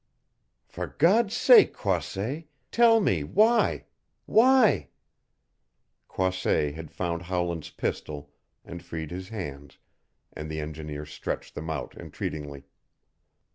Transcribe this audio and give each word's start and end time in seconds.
"For 0.65 0.87
God's 0.97 1.37
sake, 1.37 1.75
Croisset, 1.75 2.45
tell 2.71 3.01
me 3.01 3.23
why 3.23 3.85
why" 4.25 4.89
Croisset 6.11 6.73
had 6.73 6.89
found 6.89 7.21
Howland's 7.21 7.69
pistol 7.69 8.31
and 8.65 8.81
freed 8.81 9.11
his 9.11 9.29
hands, 9.29 9.77
and 10.33 10.49
the 10.49 10.59
engineer 10.59 11.05
stretched 11.05 11.53
them 11.53 11.69
out 11.69 11.95
entreatingly. 11.97 12.63